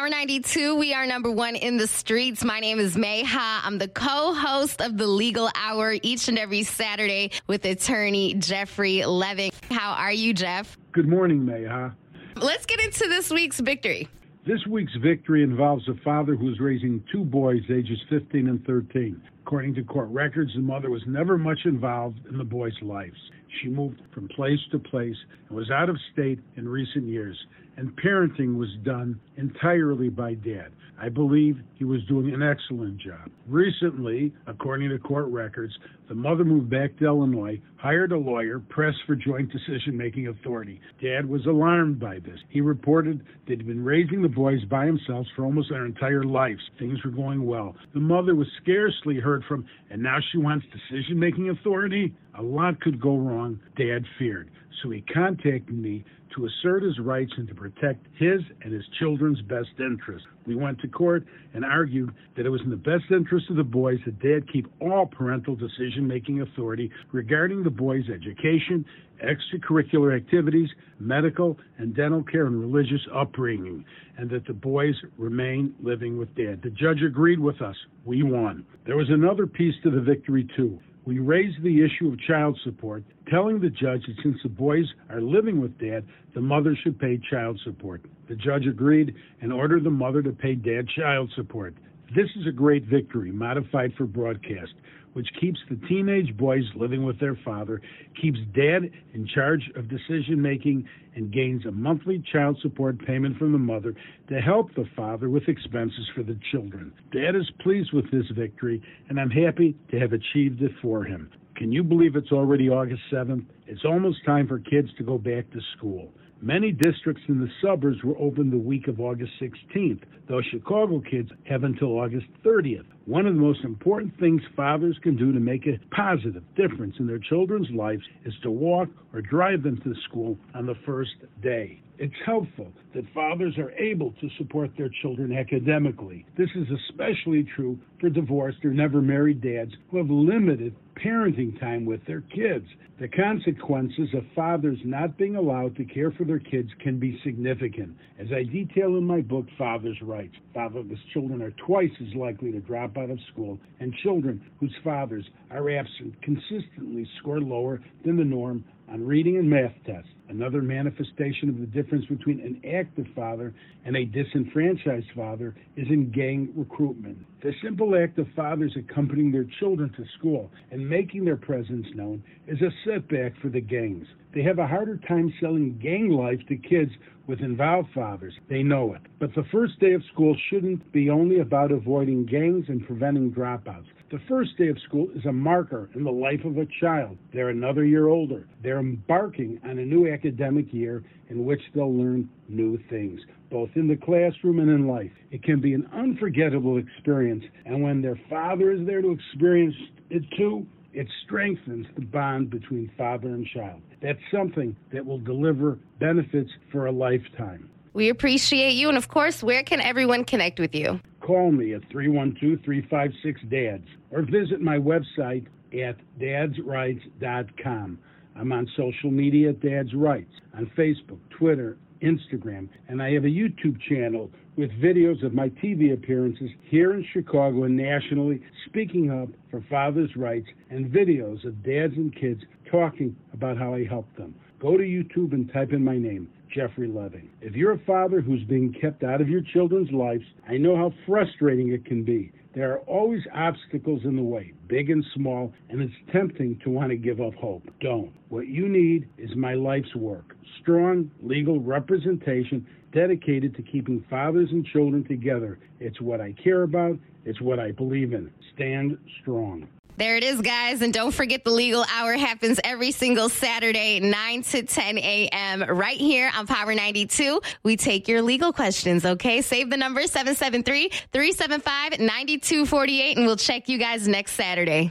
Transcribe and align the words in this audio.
Power 0.00 0.08
92, 0.08 0.76
we 0.76 0.94
are 0.94 1.04
number 1.04 1.30
one 1.30 1.54
in 1.54 1.76
the 1.76 1.86
streets. 1.86 2.42
My 2.42 2.58
name 2.58 2.78
is 2.78 2.96
Mayha. 2.96 3.60
I'm 3.62 3.76
the 3.76 3.86
co 3.86 4.32
host 4.32 4.80
of 4.80 4.96
the 4.96 5.06
Legal 5.06 5.50
Hour 5.54 5.94
each 6.00 6.26
and 6.26 6.38
every 6.38 6.62
Saturday 6.62 7.32
with 7.48 7.66
attorney 7.66 8.32
Jeffery 8.32 9.04
Leving. 9.04 9.52
How 9.70 9.92
are 9.92 10.10
you, 10.10 10.32
Jeff? 10.32 10.78
Good 10.92 11.06
morning, 11.06 11.40
Mayha. 11.40 11.94
Let's 12.36 12.64
get 12.64 12.80
into 12.80 13.08
this 13.10 13.28
week's 13.30 13.60
victory. 13.60 14.08
This 14.46 14.66
week's 14.66 14.96
victory 15.02 15.42
involves 15.42 15.86
a 15.86 15.94
father 16.02 16.34
who 16.34 16.50
is 16.50 16.60
raising 16.60 17.04
two 17.12 17.22
boys, 17.22 17.60
ages 17.68 17.98
15 18.08 18.48
and 18.48 18.64
13. 18.64 19.20
According 19.42 19.74
to 19.74 19.82
court 19.82 20.08
records, 20.08 20.54
the 20.54 20.62
mother 20.62 20.88
was 20.88 21.02
never 21.06 21.36
much 21.36 21.66
involved 21.66 22.20
in 22.26 22.38
the 22.38 22.44
boys' 22.44 22.72
lives. 22.80 23.18
She 23.60 23.68
moved 23.68 24.00
from 24.14 24.28
place 24.28 24.60
to 24.72 24.78
place 24.78 25.16
and 25.48 25.56
was 25.56 25.70
out 25.70 25.88
of 25.88 25.96
state 26.12 26.38
in 26.56 26.68
recent 26.68 27.06
years 27.06 27.36
and 27.80 27.96
parenting 27.96 28.56
was 28.56 28.68
done 28.82 29.18
entirely 29.38 30.10
by 30.10 30.34
dad. 30.34 30.68
I 31.02 31.08
believe 31.08 31.56
he 31.76 31.84
was 31.84 32.04
doing 32.04 32.34
an 32.34 32.42
excellent 32.42 32.98
job. 32.98 33.30
Recently, 33.48 34.34
according 34.46 34.90
to 34.90 34.98
court 34.98 35.28
records, 35.28 35.72
the 36.06 36.14
mother 36.14 36.44
moved 36.44 36.68
back 36.68 36.98
to 36.98 37.06
Illinois, 37.06 37.58
hired 37.76 38.12
a 38.12 38.18
lawyer, 38.18 38.58
pressed 38.58 38.98
for 39.06 39.16
joint 39.16 39.50
decision 39.50 39.96
making 39.96 40.28
authority. 40.28 40.78
Dad 41.00 41.26
was 41.26 41.46
alarmed 41.46 41.98
by 41.98 42.18
this. 42.18 42.38
He 42.50 42.60
reported 42.60 43.20
that 43.48 43.56
he'd 43.56 43.66
been 43.66 43.82
raising 43.82 44.20
the 44.20 44.28
boys 44.28 44.62
by 44.64 44.84
himself 44.84 45.26
for 45.34 45.46
almost 45.46 45.70
their 45.70 45.86
entire 45.86 46.22
lives. 46.22 46.60
Things 46.78 47.02
were 47.02 47.10
going 47.10 47.46
well. 47.46 47.74
The 47.94 48.00
mother 48.00 48.34
was 48.34 48.48
scarcely 48.60 49.18
heard 49.18 49.42
from, 49.48 49.64
and 49.88 50.02
now 50.02 50.18
she 50.30 50.36
wants 50.36 50.66
decision 50.66 51.18
making 51.18 51.48
authority? 51.48 52.14
A 52.38 52.42
lot 52.42 52.78
could 52.82 53.00
go 53.00 53.16
wrong, 53.16 53.39
Dad 53.76 54.04
feared. 54.18 54.50
So 54.82 54.90
he 54.90 55.02
contacted 55.02 55.70
me 55.70 56.04
to 56.34 56.46
assert 56.46 56.82
his 56.82 56.98
rights 56.98 57.32
and 57.36 57.48
to 57.48 57.54
protect 57.54 58.06
his 58.14 58.40
and 58.62 58.72
his 58.72 58.84
children's 58.98 59.40
best 59.42 59.70
interests. 59.78 60.26
We 60.46 60.54
went 60.54 60.80
to 60.80 60.88
court 60.88 61.24
and 61.54 61.64
argued 61.64 62.12
that 62.36 62.46
it 62.46 62.48
was 62.48 62.60
in 62.62 62.70
the 62.70 62.76
best 62.76 63.04
interest 63.10 63.50
of 63.50 63.56
the 63.56 63.64
boys 63.64 63.98
that 64.04 64.20
dad 64.20 64.50
keep 64.52 64.66
all 64.80 65.06
parental 65.06 65.56
decision 65.56 66.06
making 66.06 66.40
authority 66.40 66.90
regarding 67.12 67.64
the 67.64 67.70
boys' 67.70 68.08
education, 68.12 68.84
extracurricular 69.24 70.16
activities, 70.16 70.68
medical 70.98 71.58
and 71.78 71.94
dental 71.94 72.22
care, 72.22 72.46
and 72.46 72.60
religious 72.60 73.02
upbringing, 73.12 73.84
and 74.16 74.30
that 74.30 74.46
the 74.46 74.52
boys 74.52 74.94
remain 75.18 75.74
living 75.82 76.16
with 76.16 76.34
dad. 76.36 76.60
The 76.62 76.70
judge 76.70 77.02
agreed 77.02 77.40
with 77.40 77.60
us. 77.60 77.76
We 78.04 78.22
won. 78.22 78.64
There 78.86 78.96
was 78.96 79.10
another 79.10 79.46
piece 79.46 79.74
to 79.82 79.90
the 79.90 80.00
victory, 80.00 80.48
too 80.56 80.78
we 81.04 81.18
raised 81.18 81.62
the 81.62 81.82
issue 81.82 82.08
of 82.08 82.20
child 82.20 82.58
support, 82.64 83.02
telling 83.28 83.60
the 83.60 83.70
judge 83.70 84.02
that 84.06 84.16
since 84.22 84.36
the 84.42 84.48
boys 84.48 84.86
are 85.08 85.20
living 85.20 85.60
with 85.60 85.78
dad, 85.78 86.04
the 86.34 86.40
mother 86.40 86.76
should 86.82 86.98
pay 86.98 87.18
child 87.30 87.60
support. 87.64 88.02
The 88.28 88.36
judge 88.36 88.66
agreed 88.66 89.14
and 89.40 89.52
ordered 89.52 89.84
the 89.84 89.90
mother 89.90 90.22
to 90.22 90.30
pay 90.30 90.54
dad 90.54 90.88
child 90.88 91.30
support. 91.34 91.74
This 92.14 92.28
is 92.36 92.46
a 92.46 92.52
great 92.52 92.84
victory, 92.84 93.30
modified 93.30 93.92
for 93.96 94.04
broadcast 94.04 94.74
which 95.12 95.28
keeps 95.40 95.58
the 95.68 95.76
teenage 95.88 96.36
boys 96.36 96.64
living 96.74 97.04
with 97.04 97.18
their 97.18 97.36
father, 97.44 97.80
keeps 98.20 98.38
dad 98.54 98.90
in 99.12 99.26
charge 99.26 99.70
of 99.76 99.88
decision 99.88 100.40
making, 100.40 100.88
and 101.16 101.32
gains 101.32 101.66
a 101.66 101.70
monthly 101.70 102.22
child 102.32 102.58
support 102.62 103.04
payment 103.04 103.36
from 103.36 103.52
the 103.52 103.58
mother 103.58 103.94
to 104.28 104.40
help 104.40 104.72
the 104.74 104.88
father 104.94 105.28
with 105.28 105.48
expenses 105.48 106.08
for 106.14 106.22
the 106.22 106.38
children. 106.52 106.92
Dad 107.12 107.34
is 107.34 107.50
pleased 107.60 107.92
with 107.92 108.10
this 108.10 108.26
victory, 108.36 108.80
and 109.08 109.18
I'm 109.18 109.30
happy 109.30 109.76
to 109.90 109.98
have 109.98 110.12
achieved 110.12 110.62
it 110.62 110.72
for 110.80 111.04
him. 111.04 111.30
Can 111.56 111.72
you 111.72 111.82
believe 111.82 112.16
it's 112.16 112.32
already 112.32 112.68
August 112.68 113.02
7th? 113.12 113.44
It's 113.66 113.84
almost 113.84 114.24
time 114.24 114.46
for 114.46 114.58
kids 114.58 114.88
to 114.96 115.02
go 115.02 115.18
back 115.18 115.50
to 115.50 115.60
school. 115.76 116.12
Many 116.42 116.72
districts 116.72 117.22
in 117.28 117.38
the 117.38 117.50
suburbs 117.60 118.02
were 118.02 118.16
open 118.18 118.50
the 118.50 118.56
week 118.56 118.88
of 118.88 118.98
August 118.98 119.32
16th, 119.42 120.00
though 120.26 120.40
Chicago 120.50 120.98
kids 121.00 121.30
have 121.44 121.64
until 121.64 121.98
August 121.98 122.28
30th. 122.42 122.86
One 123.04 123.26
of 123.26 123.34
the 123.34 123.40
most 123.40 123.62
important 123.62 124.18
things 124.18 124.40
fathers 124.56 124.98
can 125.02 125.16
do 125.16 125.32
to 125.32 125.38
make 125.38 125.66
a 125.66 125.78
positive 125.94 126.42
difference 126.56 126.94
in 126.98 127.06
their 127.06 127.18
children's 127.18 127.68
lives 127.72 128.04
is 128.24 128.32
to 128.42 128.50
walk 128.50 128.88
or 129.12 129.20
drive 129.20 129.62
them 129.62 129.82
to 129.82 129.94
school 130.08 130.38
on 130.54 130.64
the 130.64 130.76
first 130.86 131.12
day. 131.42 131.82
It's 131.98 132.14
helpful 132.24 132.72
that 132.94 133.04
fathers 133.12 133.58
are 133.58 133.72
able 133.72 134.12
to 134.22 134.30
support 134.38 134.70
their 134.78 134.88
children 135.02 135.32
academically. 135.32 136.24
This 136.38 136.48
is 136.54 136.66
especially 136.88 137.46
true 137.54 137.78
for 138.00 138.08
divorced 138.08 138.64
or 138.64 138.72
never 138.72 139.02
married 139.02 139.42
dads 139.42 139.72
who 139.90 139.98
have 139.98 140.08
limited 140.08 140.74
parenting 141.04 141.58
time 141.60 141.84
with 141.84 142.04
their 142.06 142.20
kids. 142.20 142.66
The 142.98 143.08
consequences 143.08 144.08
of 144.14 144.24
fathers 144.34 144.78
not 144.84 145.16
being 145.16 145.36
allowed 145.36 145.76
to 145.76 145.84
care 145.84 146.10
for 146.12 146.24
their 146.24 146.38
kids 146.38 146.68
can 146.82 146.98
be 146.98 147.18
significant. 147.24 147.96
As 148.18 148.26
I 148.30 148.42
detail 148.42 148.96
in 148.96 149.04
my 149.04 149.22
book, 149.22 149.46
Father's 149.56 150.00
Rights, 150.02 150.34
fatherless 150.52 150.98
children 151.12 151.40
are 151.40 151.52
twice 151.66 151.90
as 152.00 152.14
likely 152.14 152.52
to 152.52 152.60
drop 152.60 152.98
out 152.98 153.10
of 153.10 153.18
school, 153.32 153.58
and 153.80 153.94
children 154.02 154.42
whose 154.58 154.74
fathers 154.84 155.24
are 155.50 155.70
absent 155.70 156.20
consistently 156.22 157.08
score 157.18 157.40
lower 157.40 157.80
than 158.04 158.16
the 158.16 158.24
norm 158.24 158.64
on 158.90 159.06
reading 159.06 159.36
and 159.36 159.48
math 159.48 159.72
tests. 159.86 160.10
Another 160.28 160.62
manifestation 160.62 161.48
of 161.48 161.58
the 161.58 161.66
difference 161.66 162.04
between 162.06 162.40
an 162.40 162.62
active 162.72 163.06
father 163.16 163.52
and 163.84 163.96
a 163.96 164.04
disenfranchised 164.04 165.10
father 165.14 165.54
is 165.76 165.88
in 165.88 166.10
gang 166.10 166.52
recruitment. 166.54 167.18
The 167.42 167.52
simple 167.64 167.96
act 167.96 168.18
of 168.18 168.26
fathers 168.36 168.76
accompanying 168.76 169.32
their 169.32 169.46
children 169.58 169.90
to 169.96 170.04
school 170.18 170.50
and 170.70 170.88
making 170.88 171.24
their 171.24 171.36
presence 171.36 171.86
known 171.94 172.22
is 172.46 172.60
a 172.62 172.70
setback 172.84 173.32
for 173.40 173.48
the 173.48 173.60
gangs. 173.60 174.06
They 174.32 174.42
have 174.42 174.60
a 174.60 174.66
harder 174.66 174.98
time 175.08 175.32
selling 175.40 175.78
gang 175.78 176.10
life 176.10 176.40
to 176.48 176.56
kids 176.56 176.92
with 177.30 177.40
involved 177.40 177.88
fathers. 177.94 178.34
They 178.48 178.64
know 178.64 178.92
it. 178.92 179.02
But 179.20 179.34
the 179.36 179.44
first 179.52 179.78
day 179.78 179.92
of 179.92 180.02
school 180.12 180.36
shouldn't 180.50 180.90
be 180.90 181.08
only 181.08 181.38
about 181.38 181.70
avoiding 181.70 182.26
gangs 182.26 182.66
and 182.68 182.84
preventing 182.84 183.30
dropouts. 183.30 183.86
The 184.10 184.18
first 184.28 184.58
day 184.58 184.66
of 184.66 184.76
school 184.80 185.08
is 185.14 185.24
a 185.24 185.32
marker 185.32 185.88
in 185.94 186.02
the 186.02 186.10
life 186.10 186.44
of 186.44 186.58
a 186.58 186.66
child. 186.80 187.16
They're 187.32 187.50
another 187.50 187.84
year 187.84 188.08
older. 188.08 188.48
They're 188.64 188.80
embarking 188.80 189.60
on 189.62 189.78
a 189.78 189.84
new 189.84 190.12
academic 190.12 190.74
year 190.74 191.04
in 191.28 191.44
which 191.44 191.60
they'll 191.72 191.96
learn 191.96 192.28
new 192.48 192.76
things, 192.90 193.20
both 193.48 193.70
in 193.76 193.86
the 193.86 193.96
classroom 193.96 194.58
and 194.58 194.68
in 194.68 194.88
life. 194.88 195.12
It 195.30 195.44
can 195.44 195.60
be 195.60 195.72
an 195.74 195.88
unforgettable 195.92 196.78
experience, 196.78 197.44
and 197.64 197.80
when 197.84 198.02
their 198.02 198.18
father 198.28 198.72
is 198.72 198.84
there 198.84 199.02
to 199.02 199.12
experience 199.12 199.76
it 200.10 200.24
too, 200.36 200.66
it 200.92 201.06
strengthens 201.24 201.86
the 201.94 202.02
bond 202.02 202.50
between 202.50 202.90
father 202.96 203.28
and 203.28 203.46
child. 203.46 203.80
That's 204.02 204.18
something 204.32 204.76
that 204.92 205.04
will 205.04 205.18
deliver 205.18 205.78
benefits 205.98 206.50
for 206.72 206.86
a 206.86 206.92
lifetime. 206.92 207.70
We 207.92 208.08
appreciate 208.08 208.72
you. 208.72 208.88
And 208.88 208.96
of 208.96 209.08
course, 209.08 209.42
where 209.42 209.62
can 209.62 209.80
everyone 209.80 210.24
connect 210.24 210.60
with 210.60 210.74
you? 210.74 211.00
Call 211.20 211.52
me 211.52 211.74
at 211.74 211.82
312 211.90 212.64
356 212.64 213.40
DADS 213.50 213.86
or 214.10 214.22
visit 214.22 214.60
my 214.60 214.78
website 214.78 215.46
at 215.72 215.96
dadsrights.com. 216.18 217.98
I'm 218.36 218.52
on 218.52 218.68
social 218.76 219.10
media 219.10 219.50
at 219.50 219.60
Dad's 219.60 219.94
Rights, 219.94 220.32
on 220.56 220.70
Facebook, 220.76 221.18
Twitter, 221.30 221.76
Instagram, 222.02 222.68
and 222.88 223.02
I 223.02 223.12
have 223.12 223.24
a 223.24 223.28
YouTube 223.28 223.80
channel 223.88 224.30
with 224.56 224.70
videos 224.72 225.24
of 225.24 225.34
my 225.34 225.48
TV 225.48 225.92
appearances 225.94 226.50
here 226.64 226.94
in 226.94 227.04
Chicago 227.12 227.64
and 227.64 227.76
nationally, 227.76 228.42
speaking 228.66 229.10
up 229.10 229.28
for 229.50 229.64
fathers' 229.70 230.16
rights, 230.16 230.48
and 230.70 230.92
videos 230.92 231.44
of 231.46 231.62
dads 231.62 231.94
and 231.96 232.14
kids 232.14 232.42
talking 232.70 233.16
about 233.32 233.56
how 233.56 233.74
I 233.74 233.84
help 233.84 234.06
them. 234.16 234.34
Go 234.58 234.76
to 234.76 234.84
YouTube 234.84 235.32
and 235.32 235.50
type 235.52 235.72
in 235.72 235.82
my 235.82 235.96
name, 235.96 236.28
Jeffery 236.54 236.88
Leving. 236.88 237.30
If 237.40 237.54
you're 237.54 237.72
a 237.72 237.78
father 237.86 238.20
who's 238.20 238.44
being 238.44 238.74
kept 238.78 239.02
out 239.02 239.20
of 239.20 239.28
your 239.28 239.40
children's 239.40 239.90
lives, 239.90 240.24
I 240.48 240.56
know 240.56 240.76
how 240.76 240.92
frustrating 241.06 241.72
it 241.72 241.86
can 241.86 242.04
be. 242.04 242.32
There 242.52 242.72
are 242.72 242.80
always 242.80 243.22
obstacles 243.32 244.02
in 244.04 244.16
the 244.16 244.22
way, 244.22 244.52
big 244.66 244.90
and 244.90 245.04
small, 245.14 245.54
and 245.68 245.80
it's 245.80 245.94
tempting 246.12 246.58
to 246.64 246.70
want 246.70 246.90
to 246.90 246.96
give 246.96 247.20
up 247.20 247.34
hope. 247.34 247.62
Don't. 247.80 248.12
What 248.28 248.48
you 248.48 248.68
need 248.68 249.08
is 249.18 249.30
my 249.36 249.54
life's 249.54 249.94
work 249.94 250.36
strong 250.60 251.10
legal 251.22 251.60
representation 251.60 252.66
dedicated 252.92 253.54
to 253.56 253.62
keeping 253.62 254.04
fathers 254.10 254.50
and 254.50 254.64
children 254.66 255.04
together. 255.04 255.58
It's 255.78 256.00
what 256.00 256.20
I 256.20 256.32
care 256.32 256.62
about, 256.62 256.98
it's 257.24 257.40
what 257.40 257.58
I 257.58 257.72
believe 257.72 258.12
in. 258.12 258.30
Stand 258.54 258.98
strong. 259.20 259.68
There 259.96 260.16
it 260.16 260.24
is, 260.24 260.40
guys. 260.40 260.80
And 260.80 260.94
don't 260.94 261.12
forget 261.12 261.44
the 261.44 261.50
legal 261.50 261.84
hour 261.94 262.14
happens 262.14 262.58
every 262.64 262.90
single 262.90 263.28
Saturday, 263.28 264.00
9 264.00 264.42
to 264.44 264.62
10 264.62 264.96
a.m. 264.96 265.62
right 265.62 265.98
here 265.98 266.30
on 266.34 266.46
Power 266.46 266.74
92. 266.74 267.40
We 267.64 267.76
take 267.76 268.08
your 268.08 268.22
legal 268.22 268.50
questions, 268.50 269.04
okay? 269.04 269.42
Save 269.42 269.68
the 269.68 269.76
number 269.76 270.06
773 270.06 270.88
375 271.12 272.00
9248 272.00 273.16
and 273.18 273.26
we'll 273.26 273.36
check 273.36 273.68
you 273.68 273.76
guys 273.76 274.08
next 274.08 274.32
Saturday. 274.32 274.90